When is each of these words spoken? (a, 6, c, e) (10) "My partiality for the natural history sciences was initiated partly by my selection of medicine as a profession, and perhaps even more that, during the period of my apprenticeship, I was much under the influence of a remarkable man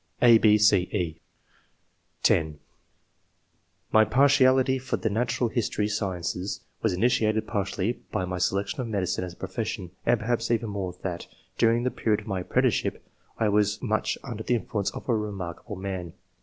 (a, 0.19 0.39
6, 0.39 0.65
c, 0.67 0.77
e) 0.91 1.21
(10) 2.23 2.57
"My 3.91 4.03
partiality 4.03 4.79
for 4.79 4.97
the 4.97 5.11
natural 5.11 5.47
history 5.49 5.87
sciences 5.87 6.61
was 6.81 6.91
initiated 6.91 7.45
partly 7.45 7.99
by 8.11 8.25
my 8.25 8.39
selection 8.39 8.81
of 8.81 8.87
medicine 8.87 9.23
as 9.23 9.33
a 9.33 9.37
profession, 9.37 9.91
and 10.03 10.19
perhaps 10.19 10.49
even 10.49 10.69
more 10.69 10.95
that, 11.03 11.27
during 11.59 11.83
the 11.83 11.91
period 11.91 12.21
of 12.21 12.25
my 12.25 12.39
apprenticeship, 12.39 13.07
I 13.37 13.49
was 13.49 13.79
much 13.83 14.17
under 14.23 14.41
the 14.41 14.55
influence 14.55 14.89
of 14.89 15.07
a 15.07 15.15
remarkable 15.15 15.75
man 15.75 16.13